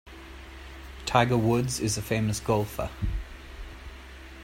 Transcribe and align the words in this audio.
Tiger 1.05 1.37
Woods 1.37 1.79
is 1.79 1.95
a 1.95 2.01
famous 2.01 2.39
golfer. 2.39 2.89